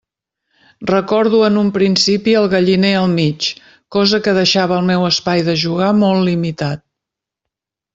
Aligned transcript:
Recordo 0.91 1.41
en 1.49 1.59
un 1.63 1.69
principi 1.75 2.33
el 2.41 2.49
galliner 2.55 2.93
al 3.03 3.07
mig, 3.19 3.51
cosa 3.99 4.23
que 4.29 4.37
deixava 4.41 4.83
el 4.83 4.93
meu 4.93 5.09
espai 5.15 5.49
de 5.53 5.59
jugar 5.69 5.95
molt 6.05 6.31
limitat. 6.35 6.89